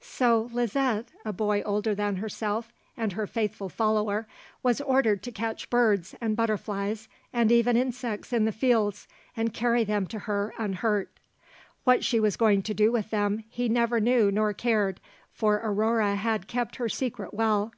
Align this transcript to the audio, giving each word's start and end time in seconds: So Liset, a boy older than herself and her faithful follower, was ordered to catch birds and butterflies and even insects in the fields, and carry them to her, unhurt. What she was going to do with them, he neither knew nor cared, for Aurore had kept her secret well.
So 0.00 0.48
Liset, 0.52 1.06
a 1.24 1.32
boy 1.32 1.62
older 1.62 1.94
than 1.94 2.16
herself 2.16 2.72
and 2.96 3.12
her 3.12 3.24
faithful 3.24 3.68
follower, 3.68 4.26
was 4.60 4.80
ordered 4.80 5.22
to 5.22 5.30
catch 5.30 5.70
birds 5.70 6.12
and 6.20 6.34
butterflies 6.34 7.06
and 7.32 7.52
even 7.52 7.76
insects 7.76 8.32
in 8.32 8.46
the 8.46 8.50
fields, 8.50 9.06
and 9.36 9.54
carry 9.54 9.84
them 9.84 10.08
to 10.08 10.18
her, 10.18 10.52
unhurt. 10.58 11.12
What 11.84 12.02
she 12.02 12.18
was 12.18 12.36
going 12.36 12.62
to 12.62 12.74
do 12.74 12.90
with 12.90 13.10
them, 13.10 13.44
he 13.48 13.68
neither 13.68 14.00
knew 14.00 14.32
nor 14.32 14.52
cared, 14.52 15.00
for 15.30 15.60
Aurore 15.62 16.16
had 16.16 16.48
kept 16.48 16.74
her 16.82 16.88
secret 16.88 17.32
well. 17.32 17.72